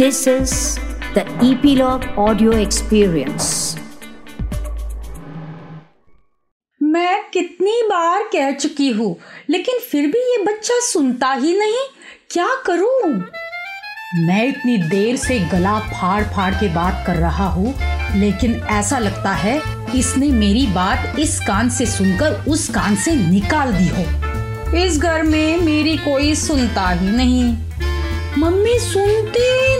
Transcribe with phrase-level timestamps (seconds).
[0.00, 0.52] This is
[1.14, 3.48] the Epilogue Audio Experience.
[6.80, 9.16] मैं कितनी बार कह चुकी हूँ,
[9.50, 11.84] लेकिन फिर भी ये बच्चा सुनता ही नहीं
[12.30, 13.12] क्या करूँ?
[14.26, 17.74] मैं इतनी देर से गला फाड़ फाड़ के बात कर रहा हूँ,
[18.20, 19.60] लेकिन ऐसा लगता है
[19.98, 25.22] इसने मेरी बात इस कान से सुनकर उस कान से निकाल दी हो इस घर
[25.22, 27.56] में मेरी कोई सुनता ही नहीं
[28.38, 29.79] मम्मी सुनती ही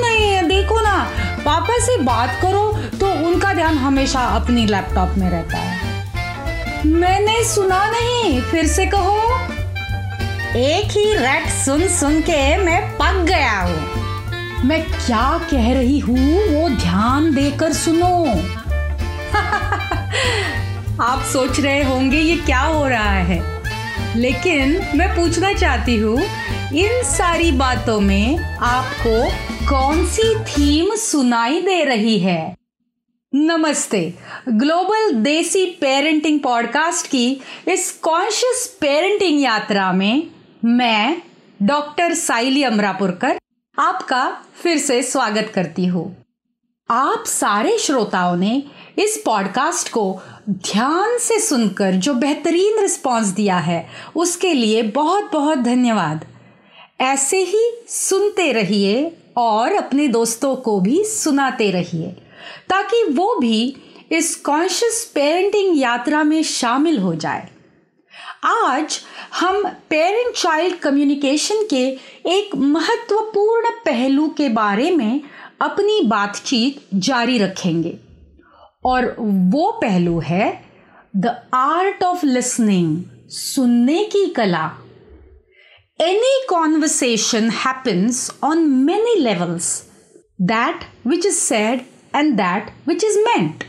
[0.61, 1.11] देखो ना
[1.45, 5.79] पापा से बात करो तो उनका ध्यान हमेशा अपनी लैपटॉप में रहता है।
[6.87, 9.21] मैंने सुना नहीं, फिर से कहो।
[10.57, 13.81] एक ही रट सुन सुन के मैं पक गया हूँ।
[14.65, 18.27] मैं क्या कह रही हूँ, वो ध्यान देकर सुनो।
[21.05, 23.63] आप सोच रहे होंगे, ये क्या हो रहा है?
[24.17, 26.23] लेकिन मैं पूछना चाहती हूँ,
[26.75, 29.33] इन सारी बातों में आपको
[29.71, 32.57] कौन सी थीम सुनाई दे रही है?
[33.35, 34.15] नमस्ते।
[34.49, 40.31] ग्लोबल देसी पेरेंटिंग पॉडकास्ट की इस कॉन्शियस पेरेंटिंग यात्रा में
[40.65, 41.23] मैं,
[41.63, 43.39] डॉक्टर साइली अमरापुरकर,
[43.79, 46.25] आपका फिर से स्वागत करती हूँ।
[46.91, 48.63] आप सारे श्रोताओं ने
[48.99, 55.59] इस पॉडकास्ट को ध्यान से सुनकर जो बेहतरीन रिस्पांस दिया है, उसके लिए बहुत बहुत
[55.59, 56.27] धन्यवाद।
[57.01, 62.09] ऐसे ही सुनते रहिए और अपने दोस्तों को भी सुनाते रहिए,
[62.69, 63.77] ताकि वो भी
[64.13, 67.49] इस कॉन्शियस पेरेंटिंग यात्रा में शामिल हो जाए।
[68.45, 69.01] आज
[69.41, 71.85] हम पेरेंट चाइल्ड कम्युनिकेशन के
[72.27, 75.21] एक महत्वपूर्ण पहलू के बारे में
[75.61, 77.99] अपनी बातचीत जारी रखेंगे।
[78.85, 80.65] और वो पहलू है
[81.17, 84.71] द आर्ट ऑफ़ लिसनिंग सुनने की कला।
[86.01, 89.85] Any conversation happens on many levels,
[90.39, 91.85] that which is said
[92.15, 93.65] and that which is meant,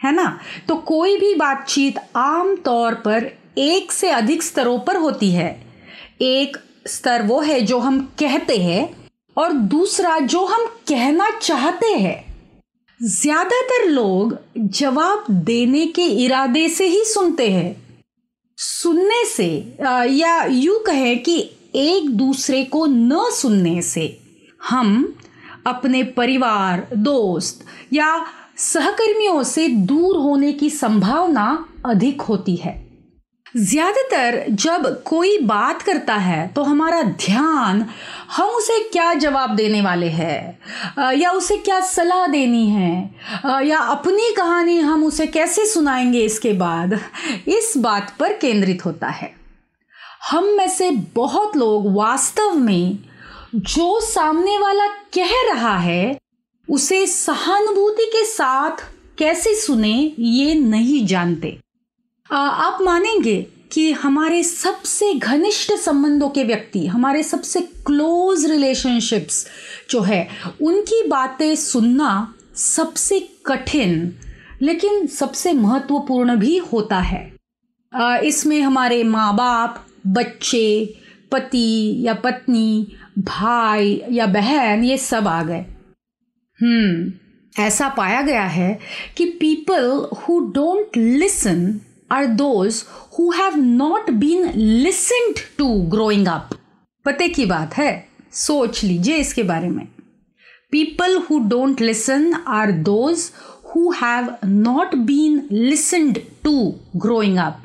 [0.00, 0.26] है ना?
[0.68, 5.48] तो कोई भी बातचीत आम तौर पर एक से अधिक स्तरों पर होती है।
[6.22, 6.56] एक
[6.86, 8.82] स्तर वो है जो हम कहते हैं
[9.36, 12.24] और दूसरा जो हम कहना चाहते हैं।
[13.00, 17.83] ज़्यादातर लोग जवाब देने के इरादे से ही सुनते हैं।
[18.58, 19.46] सुनने से
[20.10, 21.38] या यूँ कहें कि
[21.74, 24.18] एक दूसरे को न सुनने से,
[24.68, 25.14] हम
[25.66, 28.26] अपने परिवार, दोस्त या
[28.56, 32.83] सहकर्मियों से दूर होने की संभावना अधिक होती है।
[33.54, 37.84] ज़्यादातर जब कोई बात करता है तो हमारा ध्यान,
[38.30, 40.58] हम उसे क्या जवाब देने वाले हैं?
[41.18, 43.14] या उसे क्या सलाह देनी है?
[43.66, 46.98] या अपनी कहानी हम उसे कैसे सुनाएँगे इसके बाद?
[47.48, 49.32] इस बात पर केंद्रित होता है।
[50.30, 52.98] हम में से बहुत लोग वास्तव में
[53.54, 56.18] जो सामने वाला कह रहा है,
[56.68, 58.84] उसे सहानुभूति के साथ
[59.18, 61.58] कैसे सुने, ये नहीं जानते।
[62.30, 63.40] आप मानेंगे
[63.72, 69.46] कि हमारे सबसे घनिष्ठ संबंधों के व्यक्ति, हमारे सबसे क्लोज रिलेशनशिप्स
[69.90, 70.28] जो है,
[70.62, 74.12] उनकी बातें सुनना सबसे कठिन,
[74.62, 77.22] लेकिन सबसे महत्वपूर्ण भी होता है।
[78.24, 80.94] इसमें हमारे माँ बाप बच्चे,
[81.32, 85.64] पति या पत्नी, भाई या बहन, ये सब आ गए।
[86.60, 87.12] हम्म
[87.62, 88.78] ऐसा पाया गया है
[89.16, 91.80] कि people who don't listen
[92.14, 92.82] are those
[93.18, 96.50] who have not been listened to growing up
[97.06, 98.08] पते की बात है?
[98.32, 99.86] सोच लीजिए इसके बारे में।
[100.72, 103.30] People who don't listen are those
[103.66, 107.60] who have not been listened to growing up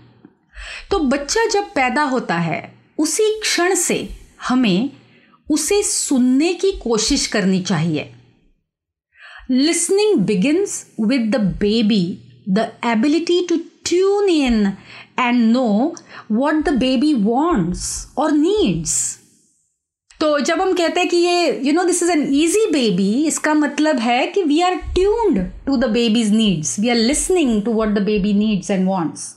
[0.92, 4.08] तो बच्चा जब पैदा होता है, उसी क्षण से
[4.48, 4.90] हमें
[5.48, 8.12] उसे सुनने की कोशिश करनी चाहिए।
[9.52, 12.04] Listening begins with the baby
[12.50, 13.58] the ability to
[13.90, 14.66] tune in
[15.20, 15.96] and know
[16.32, 19.00] what the baby wants और नीड्स
[20.22, 23.54] तो जब हम कहते हैं कि ये you know this is an easy baby इसका
[23.54, 27.90] मतलब है कि we are tuned to the baby's needs we are listening to what
[27.90, 29.36] the baby needs and wants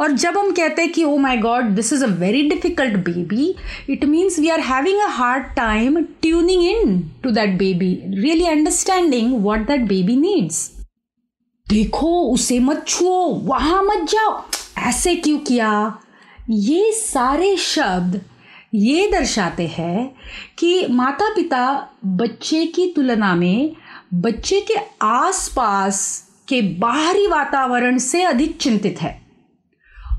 [0.00, 3.54] और जब हम कहते हैं कि ओ my God this is a very difficult baby
[3.90, 9.34] it means we are having a hard time tuning in to that baby really understanding
[9.44, 10.64] what that baby needs
[11.68, 14.44] देखो, उसे मत छुओ, वहाँ मत जाओ।
[14.78, 15.98] ऐसे क्यों किया?
[16.50, 18.20] ये सारे शब्द
[18.74, 20.16] ये दर्शाते हैं
[20.58, 23.76] कि माता पिता बच्चे की तुलना में
[24.14, 29.22] बच्चे के आसपास के बाहरी वातावरण से अधिक चिंतित है।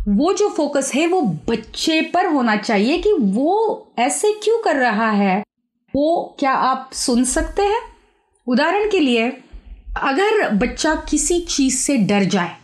[0.07, 5.11] वो जो फोकस है, वो बच्चे पर होना चाहिए कि वो ऐसे क्यों कर रहा
[5.11, 5.43] है।
[5.95, 7.81] वो क्या आप सुन सकते हैं?
[8.47, 9.43] उदाहरण के लिए
[10.03, 12.55] अगर बच्चा किसी चीज़ से डर जाए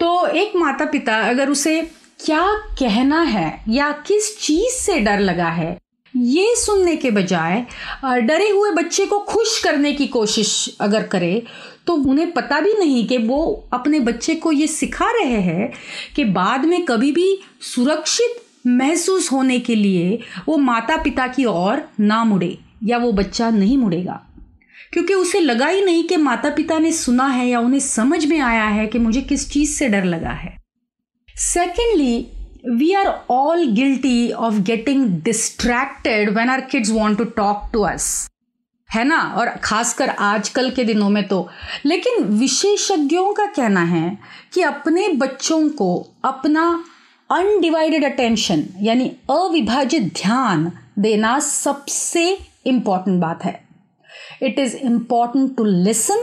[0.00, 1.80] तो एक माता पिता अगर उसे
[2.24, 2.46] क्या
[2.78, 5.78] कहना है या किस चीज़ से डर लगा है,
[6.16, 7.66] ये सुनने के बजाय
[8.04, 11.42] डरे हुए बच्चे को खुश करने की कोशिश अगर करे
[11.86, 15.72] तो उन्हें पता भी नहीं कि वो अपने बच्चे को ये सिखा रहे हैं
[16.16, 17.38] कि बाद में कभी भी
[17.74, 20.18] सुरक्षित महसूस होने के लिए
[20.48, 24.20] वो माता पिता की ओर ना मुड़े या वो बच्चा नहीं मुड़ेगा।
[24.92, 28.40] क्योंकि उसे लगा ही नहीं कि माता पिता ने सुना है या उन्हें समझ में
[28.40, 30.56] आया है कि मुझे किस चीज़ से डर लगा है।
[31.36, 32.26] Secondly
[32.70, 38.30] we are all guilty of getting distracted when our kids want to talk to us
[38.94, 39.18] है ना?
[39.36, 41.48] और खासकर आजकल के दिनों में तो।
[41.84, 44.18] लेकिन विशेषज्ञों का कहना है
[44.52, 46.84] कि अपने बच्चों को अपना
[47.30, 53.69] अनडिवाइडेड अटेंशन यानी अविभाजित ध्यान देना सबसे इंपॉर्टेंट बात है।
[54.40, 56.18] It is important to listen,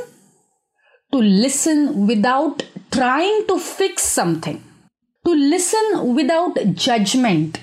[1.13, 4.63] to listen without trying to fix something,
[5.25, 7.59] to listen without judgment.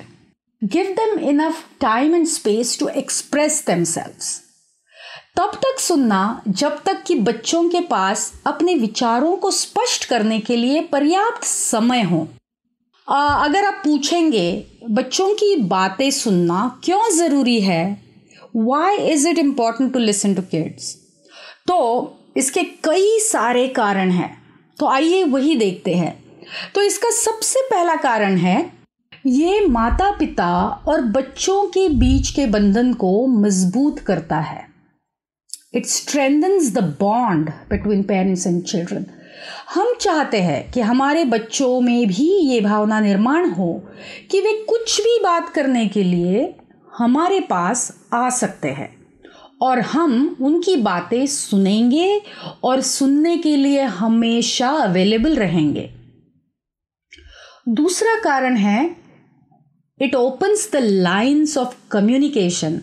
[0.62, 4.40] Give them enough time and space to express themselves.
[5.36, 10.56] तब तक सुनना जब तक कि बच्चों के पास अपने विचारों को स्पष्ट करने के
[10.56, 12.20] लिए पर्याप्त समय हो
[13.08, 14.46] अगर आप पूछेंगे
[14.90, 18.03] बच्चों की बातें सुनना क्यों ज़रूरी है
[18.54, 20.94] why is it important to listen to kids
[21.68, 21.76] तो
[22.36, 24.30] इसके कई सारे कारण हैं।
[24.78, 26.12] तो आइए वही देखते हैं।
[26.74, 28.58] तो इसका सबसे पहला कारण है,
[29.26, 30.48] ये माता पिता
[30.88, 34.66] और बच्चों के बीच के बंधन को मज़बूत करता है।
[35.74, 39.06] It strengthens the bond between parents and children
[39.74, 43.72] हम चाहते हैं कि हमारे बच्चों में भी ये भावना निर्माण हो
[44.30, 46.44] कि वे कुछ भी बात करने के लिए
[46.98, 48.88] हमारे पास आ सकते हैं
[49.62, 52.22] और हम उनकी बातें सुनेंगे
[52.64, 55.90] और सुनने के लिए हमेशा अवेलेबल रहेंगे।
[57.68, 58.96] दूसरा कारण है
[60.00, 62.80] it opens the lines of communication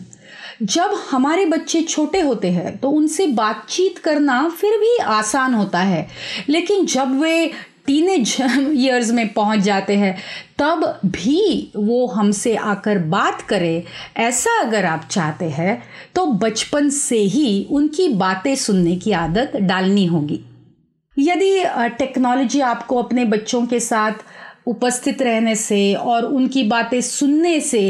[0.62, 6.08] जब हमारे बच्चे छोटे होते हैं तो उनसे बातचीत करना फिर भी आसान होता है।
[6.48, 7.50] लेकिन जब वे
[7.86, 10.16] टीनेज ईयर्स में पहुँच जाते हैं,
[10.58, 13.84] तब भी वो हमसे आकर बात करे।
[14.16, 15.82] ऐसा अगर आप चाहते हैं
[16.14, 20.40] तो बचपन से ही उनकी बातें सुनने की आदत डालनी होगी।
[21.16, 21.64] यदि
[21.98, 24.12] टेक्नोलॉजी आपको अपने बच्चों के साथ
[24.66, 27.82] उपस्थित रहने से और उनकी बातें सुनने से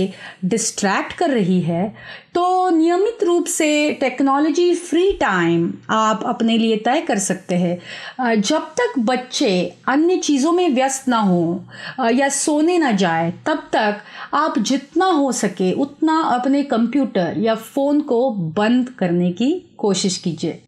[0.45, 1.89] डिस्ट्रैक्ट कर रही है
[2.35, 8.63] तो नियमित रूप से टेक्नोलॉजी फ्री टाइम आप अपने लिए तय कर सकते हैं। जब
[8.79, 9.51] तक बच्चे
[9.89, 11.65] अन्य चीज़ों में व्यस्त ना हो
[12.13, 14.01] या सोने ना जाए, तब तक
[14.35, 20.63] आप जितना हो सके उतना अपने कंप्यूटर या फ़ोन को बंद करने की कोशिश कीजिए,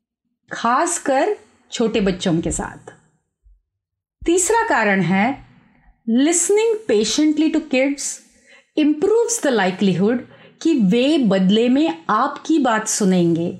[0.51, 1.37] खासकर
[1.73, 2.93] छोटे बच्चों के साथ।
[4.23, 5.44] तीसरा कारण है
[6.09, 8.21] listening patiently to kids
[8.77, 10.27] improves the likelihood
[10.63, 13.59] कि वे बदले में आपकी बात सुनेंगे।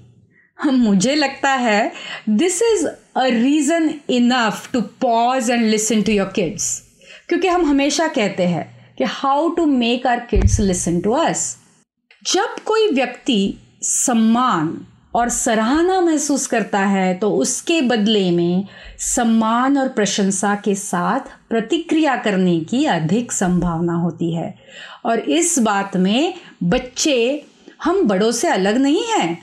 [0.65, 1.93] मुझे लगता है
[2.29, 2.87] this is
[3.17, 6.83] a reason enough to pause and listen to your kids
[7.29, 11.57] क्योंकि हम हमेशा कहते हैं कि how to make our kids listen to us
[12.33, 18.67] जब कोई व्यक्ति सम्मान और सराहना महसूस करता है तो उसके बदले में
[18.99, 24.55] सम्मान और प्रशंसा के साथ प्रतिक्रिया करने की अधिक संभावना होती है।
[25.05, 27.45] और इस बात में बच्चे
[27.83, 29.39] हम बड़ों से अलग नहीं हैं।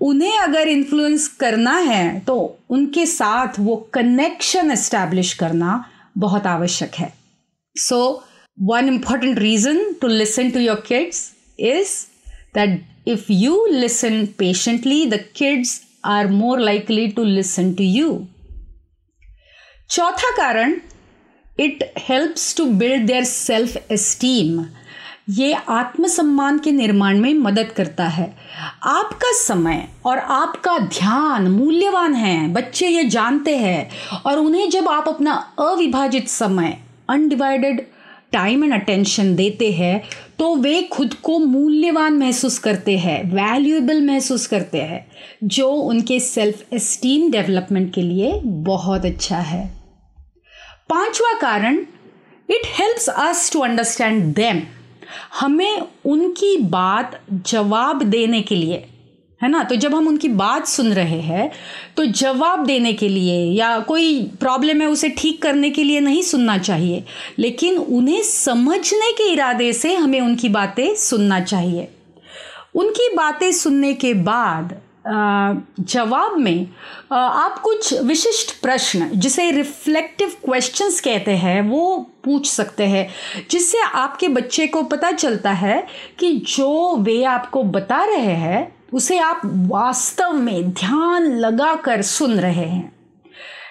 [0.00, 2.36] उन्हें अगर इन्फ्लुएंस करना है तो
[2.70, 5.84] उनके साथ वो कनेक्शन एस्टैब्लिश करना
[6.18, 7.12] बहुत आवश्यक है।
[7.76, 7.98] So
[8.58, 11.94] one important reason to listen to your kids is
[12.54, 18.10] that if you listen patiently, the kids are more likely to listen to you.
[19.90, 20.74] चौथा कारण
[21.58, 24.64] it helps to build their self esteem
[25.38, 28.26] ये आत्मसम्मान के निर्माण में मदद करता है
[28.88, 33.90] आपका समय और आपका ध्यान मूल्यवान है बच्चे ये जानते हैं
[34.26, 36.76] और उन्हें जब आप अपना अविभाजित समय
[37.10, 37.86] अनडिवाइडेड
[38.32, 40.02] टाइम एंड अटेंशन देते हैं
[40.38, 45.06] तो वे खुद को मूल्यवान महसूस करते हैं वैल्यूएबल महसूस करते हैं,
[45.44, 49.66] जो उनके सेल्फ एस्टीम डेवलपमेंट के लिए बहुत अच्छा है।
[50.88, 51.76] पांचवा कारण
[52.48, 54.62] it helps us to understand them
[55.40, 58.84] हमें उनकी बात जवाब देने के लिए
[59.40, 59.62] है ना?
[59.62, 61.50] तो जब हम उनकी बात सुन रहे हैं
[61.96, 66.22] तो जवाब देने के लिए या कोई प्रॉब्लम है उसे ठीक करने के लिए नहीं
[66.22, 67.04] सुनना चाहिए।
[67.38, 71.88] लेकिन उन्हें समझने के इरादे से हमें उनकी बातें सुनना चाहिए।
[72.74, 76.66] उनकी बातें सुनने के बाद जवाब में
[77.12, 83.08] आप कुछ विशिष्ट प्रश्न, जिसे रिफ्लेक्टिव क्वेश्चंस कहते हैं, वो पूछ सकते हैं,
[83.50, 85.86] जिससे आपके बच्चे को पता चलता है
[86.18, 92.40] कि जो वे आपको बता रहे हैं उसे आप वास्तव में ध्यान लगा कर सुन
[92.40, 92.92] रहे हैं।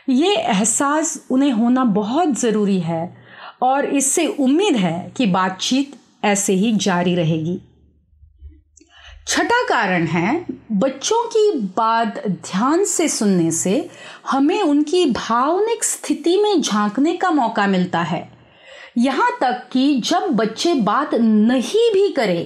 [0.09, 3.17] ये एहसास उन्हें होना बहुत ज़रूरी है
[3.61, 5.91] और इससे उम्मीद है कि बातचीत
[6.23, 7.61] ऐसे ही जारी रहेगी।
[9.27, 13.89] छठा कारण है, बच्चों की बात ध्यान से सुनने से
[14.31, 18.38] हमें उनकी भावनिक स्थिति में झांकने का मौका मिलता है।
[18.99, 22.39] यहाँ तक कि जब बच्चे बात नहीं भी करे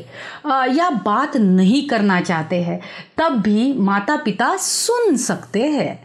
[0.76, 2.80] या बात नहीं करना चाहते हैं,
[3.18, 5.96] तब भी माता पिता सुन सकते हैं।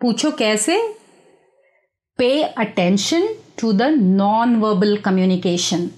[0.00, 0.76] पूछो कैसे?
[2.18, 3.28] Pay attention
[3.60, 5.88] to the non verbal communication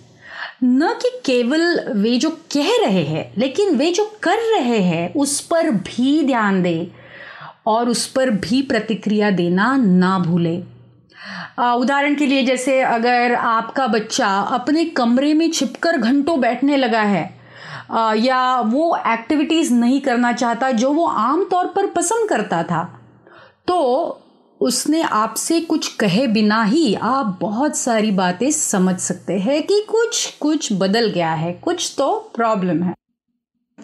[0.64, 5.40] न कि केवल वे जो कह रहे हैं, लेकिन वे जो कर रहे हैं, उस
[5.40, 6.90] पर भी ध्यान दे
[7.66, 10.56] और उस पर भी प्रतिक्रिया देना ना भूले।
[11.58, 17.24] उदाहरण के लिए जैसे अगर आपका बच्चा अपने कमरे में छिपकर घंटों बैठने लगा है
[18.18, 22.82] या वो एक्टिविटीज़ नहीं करना चाहता, जो वो आम तौर पर पसंद करता था
[23.68, 23.78] तो
[24.60, 30.26] उसने आपसे कुछ कहे बिना ही आप बहुत सारी बातें समझ सकते हैं कि कुछ
[30.40, 32.94] कुछ बदल गया है, कुछ तो प्रॉब्लम है।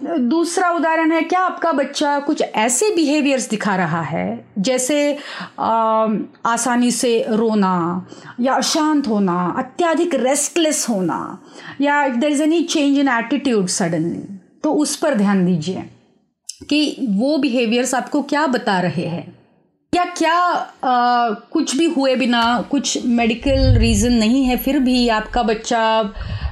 [0.02, 5.18] दूसरा उदाहरण है क्या आपका बच्चा कुछ ऐसे बिहेवियर्स दिखा रहा है जैसे
[5.58, 6.06] आ,
[6.46, 8.06] आसानी से रोना
[8.40, 11.38] या अशांत होना अत्याधिक रेस्टलेस होना
[11.80, 15.90] या if there is any change in attitude suddenly तो उस पर ध्यान दीजिए
[16.70, 19.33] कि वो बिहेवियर्स आपको क्या बता रहे हैं।
[19.94, 25.42] या क्या आ, कुछ भी हुए बिना कुछ मेडिकल रीज़न नहीं है फिर भी आपका
[25.42, 25.82] बच्चा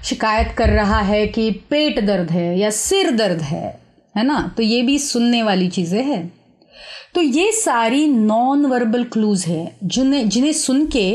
[0.04, 3.80] शिकायत कर रहा है कि पेट दर्द है या सिर दर्द है
[4.14, 4.40] है ना?
[4.56, 6.32] तो ये भी सुनने वाली चीज़ें हैं।
[7.14, 11.06] तो ये सारी नॉन वर्बल क्लूज़ हैं जिन्हें जिन्हें सुन के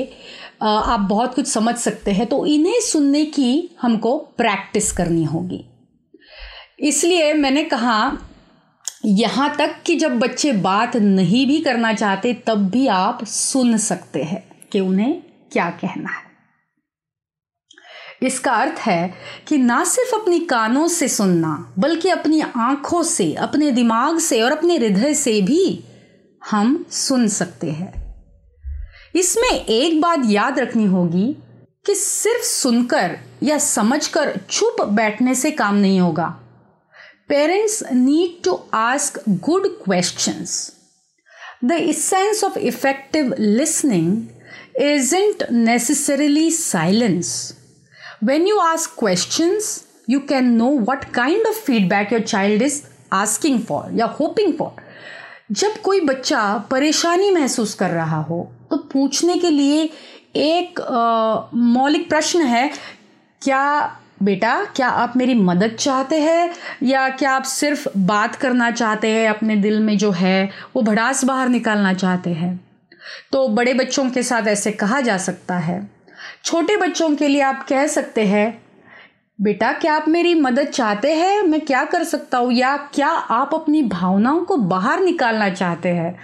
[0.62, 5.64] आप बहुत कुछ समझ सकते हैं तो इन्हें सुनने की हमको प्रैक्टिस करनी होगी।
[6.80, 7.98] इसलिए मैंने कहा
[9.08, 14.24] यहाँ तक कि जब बच्चे बात नहीं भी करना चाहते, तब भी आप सुन सकते
[14.24, 16.28] हैं कि उन्हें क्या कहना है।
[18.24, 19.14] इसका अर्थ है
[19.48, 24.52] कि ना सिर्फ़ अपनी कानों से सुनना, बल्कि अपनी आँखों से, अपने दिमाग से और
[24.52, 25.84] अपने हृदय से भी
[26.50, 28.16] हम सुन सकते हैं।
[29.16, 31.38] इसमें एक बात याद रखनी होगी
[31.86, 36.40] कि सिर्फ़ सुनकर या समझकर चुप बैठने से काम नहीं होगा।
[37.30, 40.72] Parents need to ask good questions.
[41.62, 44.32] The essence of effective listening
[44.80, 47.54] isn't necessarily silence.
[48.22, 53.60] When you ask questions, you can know what kind of feedback your child is asking
[53.60, 54.72] for या hoping for.
[55.52, 56.42] जब कोई बच्चा
[56.72, 59.84] परेशानी महसूस कर रहा हो तो पूछने के लिए
[60.36, 60.80] एक
[61.76, 62.68] मौलिक प्रश्न है
[63.42, 63.66] क्या
[64.24, 66.54] बेटा, क्या आप मेरी मदद चाहते हैं?
[66.84, 71.24] या क्या आप सिर्फ़ बात करना चाहते हैं अपने दिल में जो है, वो भड़ास
[71.26, 72.60] बाहर निकालना चाहते हैं?
[73.32, 75.90] तो बड़े बच्चों के साथ ऐसे कहा जा सकता है।
[76.46, 78.62] छोटे बच्चों के लिए आप कह सकते हैं,
[79.40, 81.42] बेटा, क्या आप मेरी मदद चाहते हैं?
[81.44, 82.52] मैं क्या कर सकता हूँ?
[82.54, 86.16] या क्या आप अपनी भावनाओं को बाहर निकालना चाहते हैं?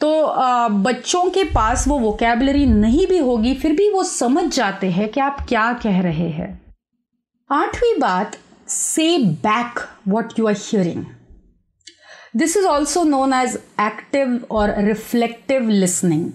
[0.00, 0.26] तो
[0.70, 5.20] बच्चों के पास वो वोकेबलरी नहीं भी होगी, फिर भी वो समझ जाते हैं कि
[5.20, 6.63] आप क्या कह रहे हैं।
[7.50, 8.36] आठवीं बात
[8.68, 11.04] से back what you are hearing
[12.36, 16.30] this is also known as active और रिफ्लेक्टिव लिसनिंग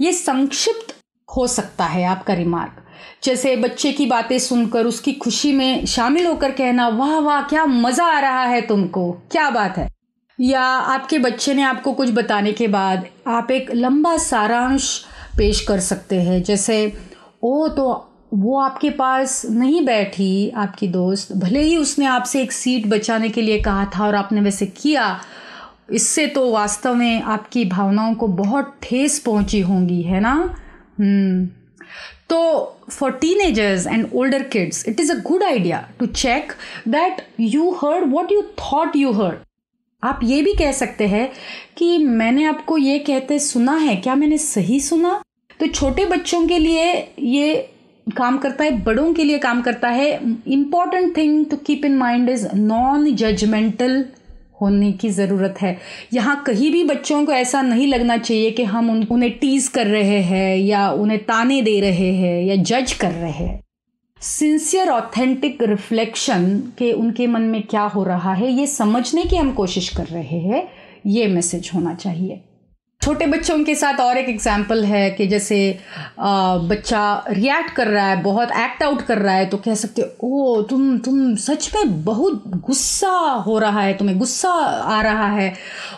[0.00, 0.96] ये संक्षिप्त
[1.36, 2.82] हो सकता है आपका रिमार्क
[3.24, 8.04] जैसे बच्चे की बातें सुनकर, उसकी खुशी में शामिल होकर कहना, वाह वाह, क्या मज़ा
[8.04, 9.12] आ रहा है तुमको?
[9.12, 9.90] क्या बात है?
[10.40, 15.04] या आपके बच्चे ने आपको कुछ बताने के बाद आप एक लंबा सारांश
[15.38, 16.92] पेश कर सकते हैं। जैसे,
[17.42, 22.86] ओ तो वो आपके पास नहीं बैठी, आपकी दोस्त। भले ही उसने आपसे एक सीट
[22.86, 25.20] बचाने के लिए कहा था और आपने वैसे किया,
[25.92, 30.32] इससे तो वास्तव में आपकी भावनाओं को बहुत ठेस पहुँची होंगी, है ना?
[30.98, 31.46] हम्म।
[32.28, 32.38] तो
[32.90, 36.52] for teenagers and older kids it is a good idea to check
[36.88, 39.38] that you heard what you thought you heard
[40.02, 41.28] आप ये भी कह सकते हैं
[41.76, 45.20] कि मैंने आपको ये कहते सुना है। क्या मैंने सही सुना?
[45.60, 47.68] तो छोटे बच्चों के लिए ये
[48.06, 50.10] काम करता है, बड़ों के लिए काम करता है।
[50.48, 54.04] Important thing to keep in mind is non judgmental
[54.60, 55.76] होने की ज़रूरत है।
[56.12, 59.86] यहाँ कहीं भी बच्चों को ऐसा नहीं लगना चाहिए कि हम उन, उन्हें टीज कर
[59.86, 63.60] रहे हैं या उन्हें ताने दे रहे हैं या जज कर रहे हैं।
[64.20, 66.46] सिंसियर ऑथेंटिक रिफ्लेक्शन
[66.78, 70.38] के उनके मन में क्या हो रहा है, ये समझने की हम कोशिश कर रहे
[70.40, 70.68] हैं,
[71.06, 72.40] ये मैसेज होना चाहिए।
[73.06, 75.56] छोटे बच्चों के साथ और एक एग्ज़ाम्पल है कि जैसे
[76.18, 80.02] आ, बच्चा रिएक्ट कर रहा है बहुत एक्ट आउट कर रहा है तो कह सकते
[80.02, 83.10] हो ओ तुम तुम सच में बहुत गुस्सा
[83.46, 85.52] हो रहा है तुम्हें गुस्सा आ रहा है।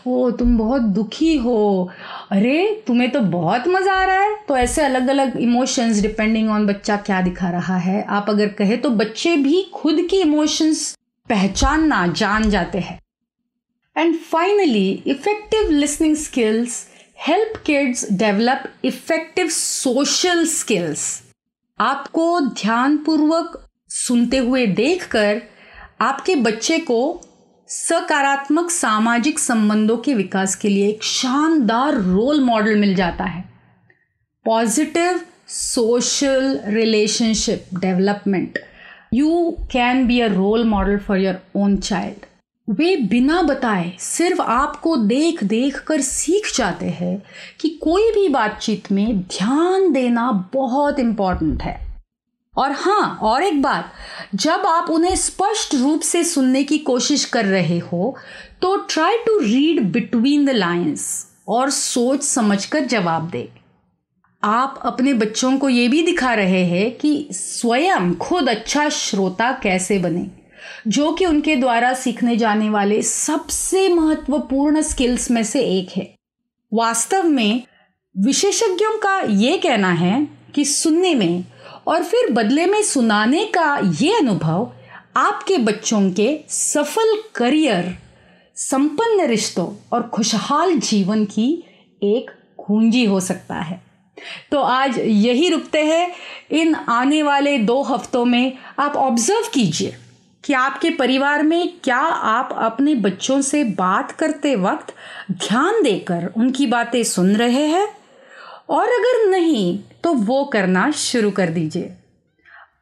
[0.06, 1.90] ओ तुम बहुत दुखी हो।
[2.30, 6.66] अरे तुम्हें तो बहुत मज़ा आ रहा है। तो ऐसे अलग अलग इमोशंस डिपेंडिंग ऑन
[6.66, 10.94] बच्चा क्या दिखा रहा है। आप अगर कहे तो बच्चे भी खुद की इमोशंस
[11.28, 13.00] पहचानना जान जाते हैं।
[13.96, 16.86] And finally effective listening skills
[17.20, 21.22] help kids develop effective social skills
[21.80, 25.40] आपको ध्यानपूर्वक सुनते हुए देखकर
[26.00, 27.20] आपके बच्चे को
[27.68, 33.44] सकारात्मक सामाजिक संबंधों के विकास के लिए एक शानदार रोल मॉडल मिल जाता है।
[34.44, 38.58] Positive social relationship development
[39.14, 42.26] you can be a role model for your own child
[42.68, 47.22] वे बिना बताए सिर्फ़ आपको देख देख कर सीख जाते हैं
[47.60, 51.76] कि कोई भी बातचीत में ध्यान देना बहुत इंपॉर्टेंट है।
[52.54, 53.92] और हाँ और एक बात,
[54.34, 58.16] जब आप उन्हें स्पष्ट रूप से सुनने की कोशिश कर रहे हो
[58.62, 63.48] तो try to read between the lines और सोच समझकर जवाब दे।
[64.42, 69.98] आप अपने बच्चों को ये भी दिखा रहे हैं कि स्वयं खुद अच्छा श्रोता कैसे
[69.98, 70.30] बने।
[70.88, 76.14] जो कि उनके द्वारा सीखने जाने वाले सबसे महत्वपूर्ण स्किल्स में से एक है।
[76.74, 77.62] वास्तव में
[78.18, 81.44] विशेषज्ञों का ये कहना है कि सुनने में
[81.86, 84.72] और फिर बदले में सुनाने का ये अनुभव
[85.16, 87.98] आपके बच्चों के सफल करियर,
[88.56, 91.64] संपन्न रिश्तों और खुशहाल जीवन की
[92.02, 93.82] एक कुंजी हो सकता है।
[94.52, 96.12] तो आज यही रुकते हैं।
[96.50, 99.96] इन आने वाले दो हफ्तों में आप ऑब्ज़र्व कीजिए।
[100.48, 104.94] कि आपके परिवार में क्या आप अपने बच्चों से बात करते वक्त
[105.32, 107.88] ध्यान देकर उनकी बातें सुन रहे हैं?
[108.68, 111.92] और अगर नहीं तो वो करना शुरू कर दीजिए।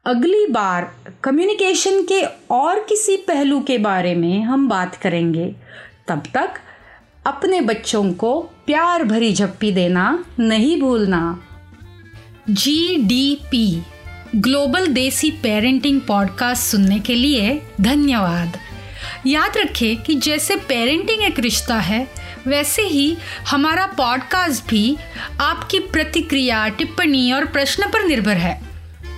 [0.05, 0.91] अगली बार
[1.23, 5.55] कम्युनिकेशन के और किसी पहलू के बारे में हम बात करेंगे।
[6.07, 6.49] तब तक
[7.25, 11.43] अपने बच्चों को प्यार भरी झप्पी देना नहीं भूलना।
[12.49, 13.83] G D P
[14.35, 18.57] global Desi parenting podcast सुनने के लिए धन्यवाद।
[19.27, 22.07] याद रखें कि जैसे पेरेंटिंग एक रिश्ता है,
[22.47, 23.17] वैसे ही
[23.49, 24.97] हमारा पॉडकास्ट भी
[25.41, 28.59] आपकी प्रतिक्रिया, टिप्पणी और प्रश्न पर निर्भर है।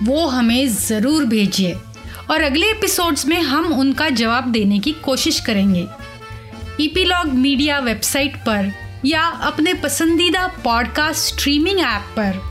[0.02, 1.72] वो हमें ज़रूर भेजिए
[2.30, 5.86] और अगले एपिसोड्स में हम उनका जवाब देने की कोशिश करेंगे।
[6.80, 8.72] ईपीलॉग मीडिया वेबसाइट पर
[9.04, 12.50] या अपने पसंदीदा पॉडकास्ट स्ट्रीमिंग ऐप पर।